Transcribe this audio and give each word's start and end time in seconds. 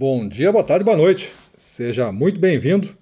Bom 0.00 0.26
dia, 0.26 0.50
boa 0.50 0.64
tarde, 0.64 0.82
boa 0.82 0.96
noite. 0.96 1.30
Seja 1.54 2.10
muito 2.10 2.40
bem-vindo 2.40 2.96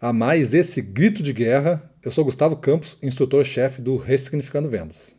a 0.00 0.12
mais 0.12 0.54
esse 0.54 0.80
grito 0.80 1.24
de 1.24 1.32
guerra. 1.32 1.90
Eu 2.04 2.12
sou 2.12 2.24
Gustavo 2.24 2.56
Campos, 2.56 2.96
instrutor-chefe 3.02 3.82
do 3.82 3.96
Ressignificando 3.96 4.68
Vendas. 4.68 5.18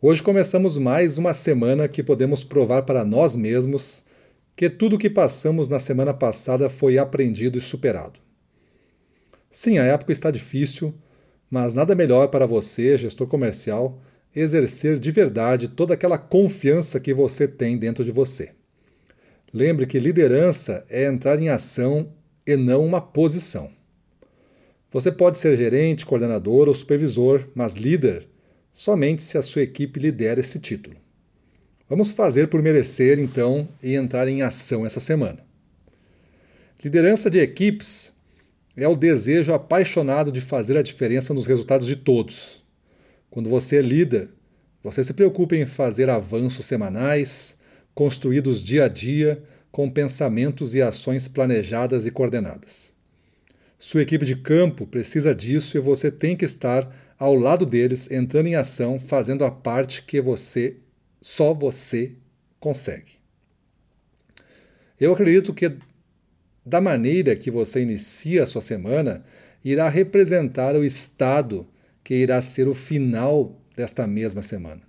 Hoje 0.00 0.22
começamos 0.22 0.78
mais 0.78 1.18
uma 1.18 1.34
semana 1.34 1.86
que 1.88 2.02
podemos 2.02 2.42
provar 2.42 2.84
para 2.84 3.04
nós 3.04 3.36
mesmos 3.36 4.02
que 4.56 4.70
tudo 4.70 4.96
o 4.96 4.98
que 4.98 5.10
passamos 5.10 5.68
na 5.68 5.78
semana 5.78 6.14
passada 6.14 6.70
foi 6.70 6.96
aprendido 6.96 7.58
e 7.58 7.60
superado. 7.60 8.18
Sim, 9.50 9.76
a 9.76 9.84
época 9.84 10.12
está 10.12 10.30
difícil, 10.30 10.94
mas 11.50 11.74
nada 11.74 11.94
melhor 11.94 12.28
para 12.28 12.46
você, 12.46 12.96
gestor 12.96 13.26
comercial, 13.26 14.00
exercer 14.34 14.98
de 14.98 15.10
verdade 15.10 15.68
toda 15.68 15.92
aquela 15.92 16.16
confiança 16.16 16.98
que 16.98 17.12
você 17.12 17.46
tem 17.46 17.76
dentro 17.76 18.02
de 18.02 18.10
você. 18.10 18.54
Lembre 19.54 19.86
que 19.86 20.00
liderança 20.00 20.84
é 20.90 21.06
entrar 21.06 21.40
em 21.40 21.48
ação 21.48 22.12
e 22.44 22.56
não 22.56 22.84
uma 22.84 23.00
posição. 23.00 23.70
Você 24.90 25.12
pode 25.12 25.38
ser 25.38 25.56
gerente, 25.56 26.04
coordenador 26.04 26.66
ou 26.66 26.74
supervisor, 26.74 27.48
mas 27.54 27.74
líder 27.74 28.26
somente 28.72 29.22
se 29.22 29.38
a 29.38 29.42
sua 29.42 29.62
equipe 29.62 30.00
lidera 30.00 30.40
esse 30.40 30.58
título. 30.58 30.96
Vamos 31.88 32.10
fazer 32.10 32.48
por 32.48 32.60
merecer, 32.60 33.20
então, 33.20 33.68
e 33.80 33.94
entrar 33.94 34.26
em 34.26 34.42
ação 34.42 34.84
essa 34.84 34.98
semana. 34.98 35.38
Liderança 36.82 37.30
de 37.30 37.38
equipes 37.38 38.12
é 38.76 38.88
o 38.88 38.96
desejo 38.96 39.52
apaixonado 39.52 40.32
de 40.32 40.40
fazer 40.40 40.76
a 40.76 40.82
diferença 40.82 41.32
nos 41.32 41.46
resultados 41.46 41.86
de 41.86 41.94
todos. 41.94 42.60
Quando 43.30 43.48
você 43.48 43.76
é 43.76 43.82
líder, 43.82 44.30
você 44.82 45.04
se 45.04 45.14
preocupa 45.14 45.54
em 45.54 45.64
fazer 45.64 46.10
avanços 46.10 46.66
semanais, 46.66 47.56
construídos 47.94 48.62
dia 48.62 48.84
a 48.84 48.88
dia, 48.88 49.42
com 49.70 49.90
pensamentos 49.90 50.74
e 50.74 50.82
ações 50.82 51.28
planejadas 51.28 52.06
e 52.06 52.10
coordenadas. 52.10 52.94
Sua 53.78 54.02
equipe 54.02 54.24
de 54.24 54.36
campo 54.36 54.86
precisa 54.86 55.34
disso 55.34 55.76
e 55.76 55.80
você 55.80 56.10
tem 56.10 56.36
que 56.36 56.44
estar 56.44 56.90
ao 57.18 57.34
lado 57.34 57.64
deles, 57.66 58.10
entrando 58.10 58.46
em 58.46 58.54
ação, 58.54 58.98
fazendo 58.98 59.44
a 59.44 59.50
parte 59.50 60.02
que 60.02 60.20
você, 60.20 60.76
só 61.20 61.52
você, 61.52 62.12
consegue. 62.58 63.12
Eu 64.98 65.12
acredito 65.12 65.52
que, 65.52 65.76
da 66.64 66.80
maneira 66.80 67.36
que 67.36 67.50
você 67.50 67.82
inicia 67.82 68.44
a 68.44 68.46
sua 68.46 68.62
semana, 68.62 69.24
irá 69.64 69.88
representar 69.88 70.74
o 70.76 70.84
estado 70.84 71.66
que 72.02 72.14
irá 72.14 72.40
ser 72.40 72.68
o 72.68 72.74
final 72.74 73.60
desta 73.76 74.06
mesma 74.06 74.42
semana. 74.42 74.82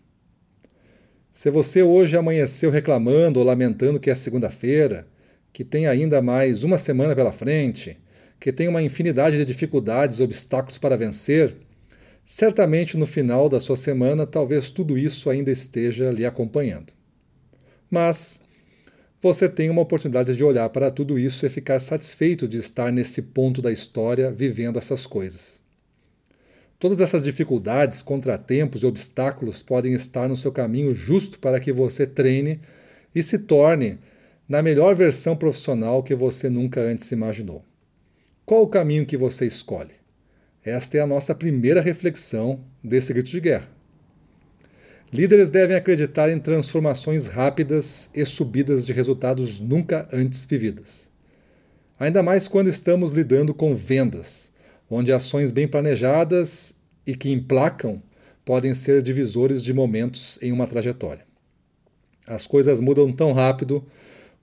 Se 1.36 1.52
você 1.52 1.84
hoje 1.84 2.16
amanheceu 2.16 2.72
reclamando 2.72 3.42
ou 3.42 3.46
lamentando 3.46 4.00
que 4.00 4.10
é 4.10 4.16
segunda-feira, 4.16 5.06
que 5.52 5.66
tem 5.66 5.86
ainda 5.86 6.22
mais 6.22 6.64
uma 6.64 6.78
semana 6.78 7.14
pela 7.14 7.34
frente, 7.34 7.98
que 8.40 8.54
tem 8.54 8.70
uma 8.70 8.82
infinidade 8.82 9.36
de 9.36 9.44
dificuldades 9.44 10.18
e 10.18 10.24
obstáculos 10.24 10.78
para 10.78 10.96
vencer, 10.96 11.54
certamente 12.26 12.96
no 12.96 13.06
final 13.06 13.50
da 13.50 13.60
sua 13.60 13.76
semana 13.76 14.26
talvez 14.26 14.72
tudo 14.72 14.98
isso 14.98 15.30
ainda 15.30 15.52
esteja 15.52 16.10
lhe 16.10 16.26
acompanhando. 16.26 16.94
Mas 17.92 18.40
você 19.22 19.50
tem 19.50 19.70
uma 19.70 19.82
oportunidade 19.82 20.38
de 20.38 20.44
olhar 20.44 20.70
para 20.70 20.90
tudo 20.90 21.20
isso 21.20 21.46
e 21.46 21.50
ficar 21.50 21.82
satisfeito 21.82 22.48
de 22.48 22.60
estar 22.60 22.94
nesse 22.94 23.22
ponto 23.22 23.62
da 23.62 23.74
história 23.74 24.32
vivendo 24.32 24.80
essas 24.80 25.06
coisas. 25.06 25.65
Todas 26.78 27.00
essas 27.00 27.24
dificuldades, 27.24 28.02
contratempos 28.02 28.84
e 28.84 28.86
obstáculos 28.86 29.64
podem 29.64 29.94
estar 29.94 30.28
no 30.28 30.36
seu 30.36 30.52
caminho 30.52 30.94
justo 30.94 31.40
para 31.40 31.60
que 31.60 31.72
você 31.72 32.06
treine 32.06 32.60
e 33.14 33.24
se 33.24 33.40
torne 33.40 33.98
na 34.48 34.62
melhor 34.62 34.94
versão 34.94 35.36
profissional 35.36 36.04
que 36.04 36.14
você 36.14 36.50
nunca 36.50 36.82
antes 36.82 37.12
imaginou. 37.12 37.64
Qual 38.46 38.62
o 38.62 38.68
caminho 38.68 39.06
que 39.06 39.18
você 39.18 39.48
escolhe? 39.48 39.94
Esta 40.64 40.98
é 40.98 41.02
a 41.02 41.08
nossa 41.08 41.34
primeira 41.34 41.82
reflexão 41.82 42.60
desse 42.84 43.14
grito 43.14 43.30
de 43.30 43.40
guerra. 43.40 43.70
Líderes 45.14 45.50
devem 45.50 45.78
acreditar 45.78 46.30
em 46.30 46.40
transformações 46.40 47.28
rápidas 47.28 48.10
e 48.14 48.26
subidas 48.26 48.86
de 48.86 48.92
resultados 48.92 49.60
nunca 49.60 50.08
antes 50.12 50.46
vividas. 50.46 51.10
Ainda 51.98 52.22
mais 52.22 52.48
quando 52.48 52.68
estamos 52.68 53.14
lidando 53.14 53.54
com 53.54 53.74
vendas 53.74 54.52
onde 54.90 55.12
ações 55.12 55.52
bem 55.52 55.68
planejadas 55.68 56.76
e 57.06 57.16
que 57.16 57.32
emplacam 57.32 58.02
podem 58.44 58.74
ser 58.74 59.02
divisores 59.02 59.64
de 59.64 59.74
momentos 59.74 60.38
em 60.42 60.52
uma 60.52 60.68
trajetória. 60.68 61.26
As 62.28 62.46
coisas 62.46 62.80
mudam 62.80 63.12
tão 63.12 63.34
rápido 63.34 63.86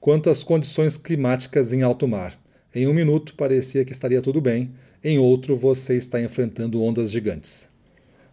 quanto 0.01 0.31
as 0.31 0.43
condições 0.43 0.97
climáticas 0.97 1.73
em 1.73 1.83
alto 1.83 2.07
mar. 2.09 2.41
Em 2.75 2.87
um 2.87 2.95
minuto 2.95 3.35
parecia 3.35 3.85
que 3.85 3.93
estaria 3.93 4.23
tudo 4.23 4.41
bem, 4.41 4.73
em 5.03 5.19
outro 5.19 5.57
você 5.57 5.97
está 5.97 6.21
enfrentando 6.21 6.83
ondas 6.83 7.11
gigantes. 7.11 7.69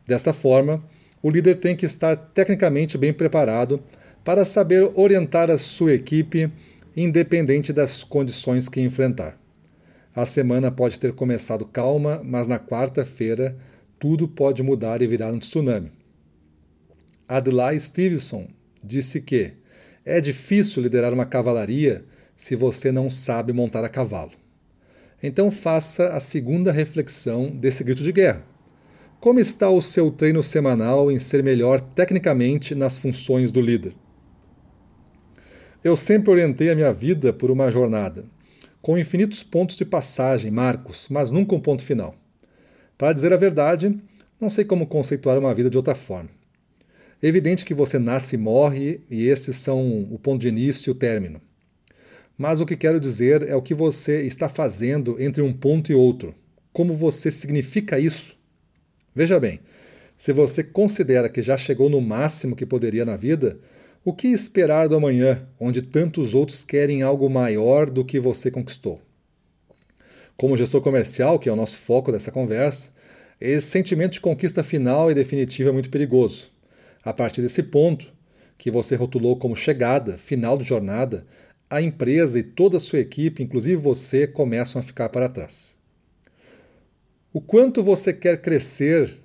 Desta 0.08 0.34
forma, 0.34 0.84
o 1.22 1.30
líder 1.30 1.56
tem 1.56 1.76
que 1.76 1.86
estar 1.86 2.16
tecnicamente 2.16 2.98
bem 2.98 3.14
preparado 3.14 3.84
para 4.24 4.46
saber 4.46 4.92
orientar 4.96 5.50
a 5.50 5.58
sua 5.58 5.94
equipe, 5.94 6.52
independente 6.96 7.74
das 7.74 8.04
condições 8.04 8.68
que 8.70 8.82
enfrentar. 8.82 9.40
A 10.16 10.26
semana 10.26 10.72
pode 10.72 10.98
ter 10.98 11.14
começado 11.14 11.66
calma, 11.66 12.22
mas 12.24 12.48
na 12.48 12.60
quarta-feira 12.60 13.56
tudo 14.00 14.28
pode 14.28 14.64
mudar 14.64 15.02
e 15.04 15.08
virar 15.08 15.32
um 15.32 15.38
tsunami. 15.38 15.92
Adlai 17.28 17.80
Stevenson 17.80 18.48
disse 18.84 19.22
que 19.22 19.54
é 20.04 20.20
difícil 20.20 20.82
liderar 20.82 21.14
uma 21.14 21.26
cavalaria 21.26 22.04
se 22.36 22.56
você 22.56 22.92
não 22.92 23.08
sabe 23.08 23.54
montar 23.54 23.84
a 23.84 23.90
cavalo. 23.90 24.32
Então 25.22 25.52
faça 25.52 26.08
a 26.10 26.20
segunda 26.20 26.72
reflexão 26.72 27.52
desse 27.52 27.84
grito 27.84 28.02
de 28.02 28.12
guerra. 28.12 28.44
Como 29.20 29.40
está 29.40 29.70
o 29.70 29.82
seu 29.82 30.10
treino 30.10 30.42
semanal 30.42 31.12
em 31.12 31.20
ser 31.20 31.44
melhor 31.44 31.82
tecnicamente 31.82 32.74
nas 32.74 32.98
funções 32.98 33.52
do 33.52 33.62
líder? 33.62 33.94
Eu 35.84 35.96
sempre 35.96 36.32
orientei 36.32 36.72
a 36.72 36.76
minha 36.76 36.92
vida 36.92 37.32
por 37.32 37.52
uma 37.52 37.70
jornada 37.70 38.26
com 38.82 38.98
infinitos 38.98 39.44
pontos 39.44 39.76
de 39.76 39.86
passagem, 39.86 40.52
marcos, 40.52 41.08
mas 41.10 41.30
nunca 41.30 41.56
um 41.56 41.60
ponto 41.60 41.84
final. 41.84 42.16
Para 42.98 43.14
dizer 43.14 43.34
a 43.34 43.38
verdade, 43.38 43.98
não 44.40 44.50
sei 44.50 44.64
como 44.64 44.88
conceituar 44.88 45.38
uma 45.38 45.54
vida 45.54 45.70
de 45.70 45.78
outra 45.78 45.96
forma. 45.96 46.30
É 47.22 47.28
evidente 47.28 47.66
que 47.66 47.74
você 47.74 48.00
nasce 48.00 48.36
e 48.36 48.40
morre, 48.40 49.02
e 49.10 49.28
esses 49.28 49.58
são 49.58 50.04
o 50.10 50.18
ponto 50.18 50.42
de 50.42 50.48
início 50.48 50.90
e 50.90 50.92
o 50.92 50.96
término. 50.96 51.42
Mas 52.38 52.62
o 52.62 52.66
que 52.66 52.78
quero 52.78 53.02
dizer 53.02 53.48
é 53.48 53.56
o 53.56 53.62
que 53.62 53.74
você 53.74 54.22
está 54.22 54.48
fazendo 54.48 55.22
entre 55.22 55.42
um 55.42 55.52
ponto 55.52 55.92
e 55.92 55.96
outro. 55.96 56.34
Como 56.72 56.94
você 56.94 57.30
significa 57.30 58.00
isso? 58.00 58.38
Veja 59.14 59.38
bem, 59.38 59.60
se 60.16 60.32
você 60.32 60.64
considera 60.64 61.28
que 61.28 61.42
já 61.42 61.58
chegou 61.58 61.90
no 61.90 62.00
máximo 62.00 62.56
que 62.56 62.66
poderia 62.66 63.04
na 63.04 63.18
vida, 63.18 63.60
o 64.10 64.14
que 64.14 64.28
esperar 64.28 64.90
do 64.90 64.96
amanhã, 64.96 65.48
onde 65.60 65.84
tantos 65.84 66.34
outros 66.34 66.64
querem 66.64 67.04
algo 67.04 67.30
maior 67.30 67.88
do 67.88 68.04
que 68.04 68.20
você 68.20 68.50
conquistou? 68.50 69.00
Como 70.36 70.58
gestor 70.58 70.82
comercial, 70.82 71.38
que 71.38 71.48
é 71.48 71.52
o 71.52 71.56
nosso 71.56 71.78
foco 71.78 72.12
dessa 72.12 72.32
conversa, 72.32 72.92
esse 73.40 73.68
sentimento 73.68 74.14
de 74.14 74.20
conquista 74.20 74.64
final 74.64 75.12
e 75.12 75.14
definitiva 75.14 75.70
é 75.70 75.72
muito 75.72 75.92
perigoso. 75.92 76.50
A 77.04 77.14
partir 77.14 77.44
desse 77.44 77.62
ponto, 77.62 78.12
que 78.58 78.72
você 78.72 78.96
rotulou 78.96 79.38
como 79.38 79.56
chegada, 79.56 80.18
final 80.18 80.58
de 80.58 80.64
jornada, 80.64 81.28
a 81.70 81.80
empresa 81.80 82.40
e 82.40 82.44
toda 82.44 82.78
a 82.78 82.80
sua 82.80 82.98
equipe, 82.98 83.44
inclusive 83.44 83.76
você, 83.76 84.26
começam 84.26 84.80
a 84.80 84.84
ficar 84.84 85.10
para 85.10 85.30
trás. 85.30 85.78
O 87.32 87.40
quanto 87.40 87.84
você 87.84 88.12
quer 88.12 88.42
crescer 88.42 89.20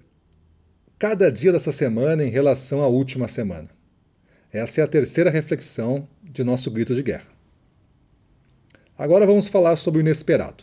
cada 0.99 1.33
dia 1.33 1.53
dessa 1.53 1.73
semana 1.73 2.23
em 2.23 2.29
relação 2.29 2.83
à 2.83 2.87
última 2.87 3.27
semana? 3.29 3.74
Essa 4.55 4.83
é 4.83 4.85
a 4.85 4.87
terceira 4.87 5.31
reflexão 5.31 6.07
de 6.23 6.45
nosso 6.45 6.71
grito 6.71 6.95
de 6.95 7.03
guerra. 7.03 7.27
Agora 8.97 9.27
vamos 9.27 9.49
falar 9.49 9.75
sobre 9.75 9.99
o 9.99 10.03
inesperado. 10.03 10.63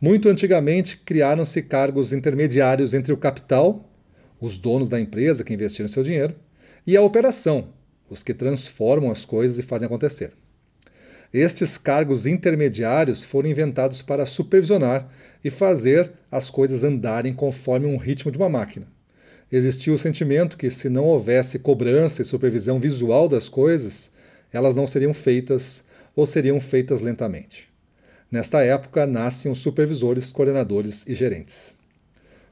Muito 0.00 0.28
antigamente 0.28 0.96
criaram-se 0.96 1.62
cargos 1.62 2.12
intermediários 2.12 2.92
entre 2.92 3.12
o 3.12 3.16
capital, 3.16 3.88
os 4.40 4.58
donos 4.58 4.88
da 4.88 4.98
empresa 4.98 5.44
que 5.44 5.54
investiram 5.54 5.88
seu 5.88 6.02
dinheiro, 6.02 6.34
e 6.84 6.96
a 6.96 7.02
operação, 7.02 7.68
os 8.08 8.20
que 8.20 8.34
transformam 8.34 9.12
as 9.12 9.24
coisas 9.24 9.56
e 9.56 9.62
fazem 9.62 9.86
acontecer. 9.86 10.32
Estes 11.32 11.78
cargos 11.78 12.26
intermediários 12.26 13.22
foram 13.22 13.48
inventados 13.48 14.02
para 14.02 14.26
supervisionar 14.26 15.08
e 15.44 15.50
fazer 15.50 16.10
as 16.28 16.50
coisas 16.50 16.82
andarem 16.82 17.32
conforme 17.32 17.86
um 17.86 17.96
ritmo 17.96 18.32
de 18.32 18.38
uma 18.38 18.48
máquina 18.48 18.88
existia 19.50 19.92
o 19.92 19.98
sentimento 19.98 20.56
que, 20.56 20.70
se 20.70 20.88
não 20.88 21.04
houvesse 21.04 21.58
cobrança 21.58 22.22
e 22.22 22.24
supervisão 22.24 22.78
visual 22.78 23.28
das 23.28 23.48
coisas, 23.48 24.10
elas 24.52 24.74
não 24.74 24.86
seriam 24.86 25.12
feitas 25.12 25.82
ou 26.14 26.26
seriam 26.26 26.60
feitas 26.60 27.00
lentamente. 27.00 27.68
Nesta 28.30 28.62
época 28.62 29.06
nascem 29.06 29.50
os 29.50 29.58
supervisores, 29.58 30.30
coordenadores 30.30 31.04
e 31.06 31.14
gerentes. 31.14 31.76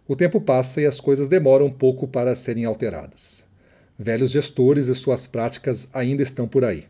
O 0.08 0.16
tempo 0.16 0.40
passa 0.40 0.80
e 0.80 0.86
as 0.86 1.00
coisas 1.00 1.28
demoram 1.28 1.66
um 1.66 1.72
pouco 1.72 2.08
para 2.08 2.34
serem 2.34 2.64
alteradas. 2.64 3.44
Velhos 3.96 4.30
gestores 4.30 4.88
e 4.88 4.94
suas 4.94 5.26
práticas 5.26 5.88
ainda 5.92 6.22
estão 6.22 6.48
por 6.48 6.64
aí. 6.64 6.86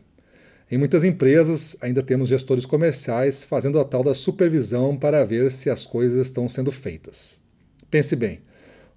Em 0.71 0.77
muitas 0.77 1.03
empresas, 1.03 1.75
ainda 1.81 2.03
temos 2.03 2.29
gestores 2.29 2.65
comerciais 2.65 3.43
fazendo 3.43 3.79
a 3.79 3.83
tal 3.83 4.03
da 4.03 4.13
supervisão 4.13 4.95
para 4.95 5.25
ver 5.25 5.51
se 5.51 5.69
as 5.69 5.85
coisas 5.85 6.27
estão 6.27 6.47
sendo 6.47 6.71
feitas. 6.71 7.41
Pense 7.89 8.15
bem, 8.15 8.39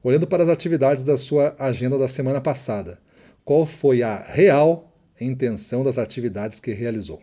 olhando 0.02 0.26
para 0.26 0.42
as 0.42 0.48
atividades 0.48 1.04
da 1.04 1.16
sua 1.16 1.54
agenda 1.58 1.98
da 1.98 2.08
semana 2.08 2.40
passada, 2.40 2.98
qual 3.44 3.66
foi 3.66 4.02
a 4.02 4.16
real 4.16 4.92
intenção 5.20 5.84
das 5.84 5.98
atividades 5.98 6.60
que 6.60 6.72
realizou? 6.72 7.20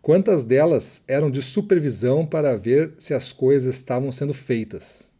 Quantas 0.00 0.44
delas 0.44 1.02
eram 1.06 1.30
de 1.30 1.42
supervisão 1.42 2.24
para 2.24 2.56
ver 2.56 2.94
se 2.98 3.12
as 3.12 3.32
coisas 3.32 3.74
estavam 3.74 4.10
sendo 4.10 4.32
feitas? 4.32 5.10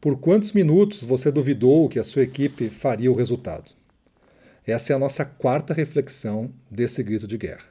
Por 0.00 0.18
quantos 0.18 0.52
minutos 0.52 1.02
você 1.02 1.30
duvidou 1.30 1.88
que 1.88 1.98
a 1.98 2.04
sua 2.04 2.22
equipe 2.22 2.68
faria 2.68 3.10
o 3.10 3.14
resultado? 3.14 3.70
Essa 4.66 4.92
é 4.92 4.96
a 4.96 4.98
nossa 4.98 5.24
quarta 5.24 5.72
reflexão 5.72 6.52
desse 6.70 7.02
grito 7.02 7.26
de 7.26 7.38
guerra. 7.38 7.64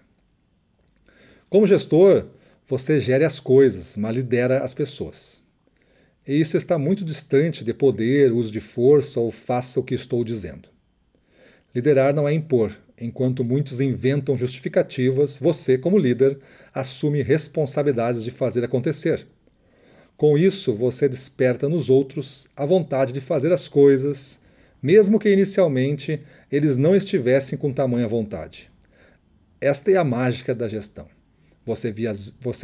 Como 1.49 1.67
gestor, 1.67 2.27
você 2.67 2.99
gere 2.99 3.25
as 3.25 3.39
coisas, 3.39 3.97
mas 3.97 4.15
lidera 4.15 4.63
as 4.63 4.73
pessoas. 4.73 5.42
E 6.25 6.39
isso 6.39 6.55
está 6.55 6.77
muito 6.77 7.03
distante 7.03 7.63
de 7.63 7.73
poder, 7.73 8.31
uso 8.31 8.51
de 8.51 8.59
força 8.59 9.19
ou 9.19 9.29
faça 9.29 9.79
o 9.79 9.83
que 9.83 9.93
estou 9.93 10.23
dizendo. 10.23 10.69
Liderar 11.75 12.13
não 12.13 12.27
é 12.27 12.33
impor. 12.33 12.77
Enquanto 12.99 13.43
muitos 13.43 13.81
inventam 13.81 14.37
justificativas, 14.37 15.37
você, 15.37 15.77
como 15.77 15.97
líder, 15.97 16.39
assume 16.73 17.21
responsabilidades 17.21 18.23
de 18.23 18.31
fazer 18.31 18.63
acontecer. 18.63 19.25
Com 20.15 20.37
isso, 20.37 20.73
você 20.73 21.09
desperta 21.09 21.67
nos 21.67 21.89
outros 21.89 22.47
a 22.55 22.65
vontade 22.65 23.11
de 23.11 23.19
fazer 23.19 23.51
as 23.51 23.67
coisas, 23.67 24.39
mesmo 24.81 25.19
que 25.19 25.29
inicialmente 25.29 26.21
eles 26.51 26.77
não 26.77 26.95
estivessem 26.95 27.57
com 27.57 27.73
tamanha 27.73 28.07
vontade. 28.07 28.71
Esta 29.59 29.91
é 29.91 29.97
a 29.97 30.03
mágica 30.03 30.53
da 30.53 30.67
gestão. 30.67 31.07
Você, 31.65 31.91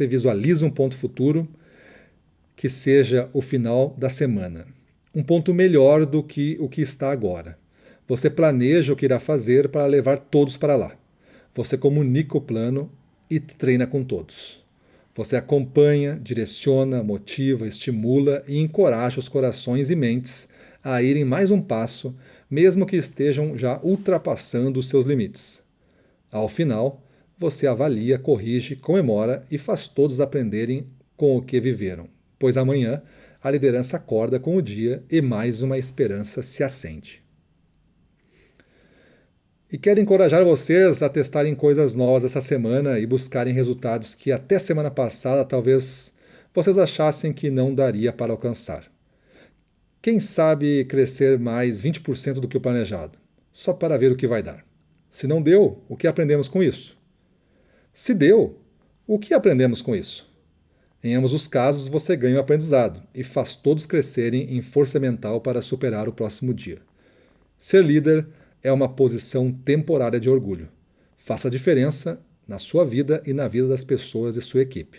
visualiza 0.06 0.64
um 0.64 0.70
ponto 0.70 0.96
futuro 0.96 1.48
que 2.60 2.68
seja 2.68 3.26
o 3.32 3.40
final 3.40 3.96
da 3.96 4.10
semana. 4.10 4.66
Um 5.14 5.22
ponto 5.22 5.54
melhor 5.54 6.04
do 6.04 6.22
que 6.22 6.58
o 6.60 6.68
que 6.68 6.82
está 6.82 7.10
agora. 7.10 7.58
Você 8.06 8.28
planeja 8.28 8.92
o 8.92 8.96
que 8.96 9.06
irá 9.06 9.18
fazer 9.18 9.70
para 9.70 9.86
levar 9.86 10.18
todos 10.18 10.58
para 10.58 10.76
lá. 10.76 10.94
Você 11.54 11.78
comunica 11.78 12.36
o 12.36 12.40
plano 12.42 12.92
e 13.30 13.40
treina 13.40 13.86
com 13.86 14.04
todos. 14.04 14.62
Você 15.14 15.36
acompanha, 15.36 16.20
direciona, 16.22 17.02
motiva, 17.02 17.66
estimula 17.66 18.44
e 18.46 18.58
encoraja 18.58 19.20
os 19.20 19.26
corações 19.26 19.88
e 19.88 19.96
mentes 19.96 20.46
a 20.84 21.02
irem 21.02 21.24
mais 21.24 21.50
um 21.50 21.62
passo, 21.62 22.14
mesmo 22.50 22.84
que 22.84 22.96
estejam 22.96 23.56
já 23.56 23.80
ultrapassando 23.82 24.78
os 24.78 24.86
seus 24.86 25.06
limites. 25.06 25.62
Ao 26.30 26.46
final, 26.46 27.02
você 27.38 27.66
avalia, 27.66 28.18
corrige, 28.18 28.76
comemora 28.76 29.46
e 29.50 29.56
faz 29.56 29.88
todos 29.88 30.20
aprenderem 30.20 30.86
com 31.16 31.38
o 31.38 31.42
que 31.42 31.58
viveram, 31.58 32.06
pois 32.40 32.56
amanhã 32.56 33.02
a 33.42 33.50
liderança 33.50 33.98
acorda 33.98 34.40
com 34.40 34.56
o 34.56 34.62
dia 34.62 35.04
e 35.10 35.20
mais 35.20 35.60
uma 35.62 35.76
esperança 35.76 36.42
se 36.42 36.64
acende. 36.64 37.22
E 39.70 39.78
quero 39.78 40.00
encorajar 40.00 40.42
vocês 40.44 41.02
a 41.02 41.08
testarem 41.08 41.54
coisas 41.54 41.94
novas 41.94 42.24
essa 42.24 42.40
semana 42.40 42.98
e 42.98 43.06
buscarem 43.06 43.52
resultados 43.52 44.14
que 44.14 44.32
até 44.32 44.58
semana 44.58 44.90
passada 44.90 45.44
talvez 45.44 46.12
vocês 46.52 46.76
achassem 46.78 47.32
que 47.32 47.50
não 47.50 47.72
daria 47.74 48.12
para 48.12 48.32
alcançar. 48.32 48.90
Quem 50.02 50.18
sabe 50.18 50.86
crescer 50.86 51.38
mais 51.38 51.82
20% 51.82 52.40
do 52.40 52.48
que 52.48 52.56
o 52.56 52.60
planejado, 52.60 53.18
só 53.52 53.74
para 53.74 53.98
ver 53.98 54.10
o 54.10 54.16
que 54.16 54.26
vai 54.26 54.42
dar. 54.42 54.64
Se 55.10 55.26
não 55.26 55.42
deu, 55.42 55.84
o 55.88 55.96
que 55.96 56.06
aprendemos 56.06 56.48
com 56.48 56.62
isso? 56.62 56.96
Se 57.92 58.14
deu, 58.14 58.58
o 59.06 59.18
que 59.18 59.34
aprendemos 59.34 59.82
com 59.82 59.94
isso? 59.94 60.29
Em 61.02 61.14
ambos 61.14 61.32
os 61.32 61.46
casos, 61.46 61.88
você 61.88 62.14
ganha 62.14 62.36
o 62.36 62.40
aprendizado 62.40 63.02
e 63.14 63.24
faz 63.24 63.56
todos 63.56 63.86
crescerem 63.86 64.54
em 64.54 64.60
força 64.60 65.00
mental 65.00 65.40
para 65.40 65.62
superar 65.62 66.08
o 66.08 66.12
próximo 66.12 66.52
dia. 66.52 66.78
Ser 67.58 67.82
líder 67.82 68.26
é 68.62 68.70
uma 68.70 68.88
posição 68.88 69.50
temporária 69.50 70.20
de 70.20 70.28
orgulho. 70.28 70.68
Faça 71.16 71.48
a 71.48 71.50
diferença 71.50 72.20
na 72.46 72.58
sua 72.58 72.84
vida 72.84 73.22
e 73.24 73.32
na 73.32 73.48
vida 73.48 73.68
das 73.68 73.84
pessoas 73.84 74.36
e 74.36 74.42
sua 74.42 74.60
equipe. 74.60 74.98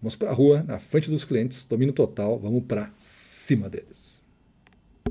Vamos 0.00 0.16
para 0.16 0.30
a 0.30 0.34
rua, 0.34 0.62
na 0.62 0.78
frente 0.78 1.10
dos 1.10 1.24
clientes, 1.24 1.64
domínio 1.64 1.92
total, 1.92 2.38
vamos 2.38 2.64
para 2.64 2.92
cima 2.96 3.68
deles. 3.68 4.21